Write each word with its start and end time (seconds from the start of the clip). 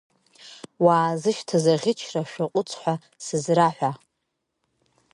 Уаазышьҭыз 0.83 1.65
аӷьычра 1.73 2.21
шәаҟәыҵ 2.31 2.69
ҳәа 2.79 2.95
сызраҳәа! 3.25 3.91